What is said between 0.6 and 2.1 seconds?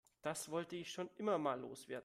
ich schon immer mal loswerden.